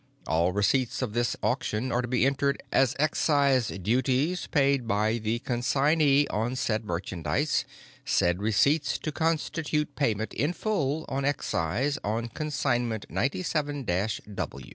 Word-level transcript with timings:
All 0.25 0.51
receipts 0.51 1.03
of 1.03 1.13
this 1.13 1.35
auction 1.43 1.91
are 1.91 2.01
to 2.01 2.07
be 2.07 2.25
entered 2.25 2.63
as 2.71 2.95
excise 2.97 3.67
duties 3.67 4.47
paid 4.47 4.87
by 4.87 5.19
the 5.19 5.37
consignee 5.37 6.25
on 6.29 6.55
said 6.55 6.85
merchandise, 6.85 7.65
said 8.03 8.41
receipts 8.41 8.97
to 8.97 9.11
constitute 9.11 9.95
payment 9.95 10.33
in 10.33 10.53
full 10.53 11.05
on 11.07 11.23
excise 11.23 11.99
on 12.03 12.29
Consignment 12.29 13.05
97 13.11 13.85
W. 14.33 14.69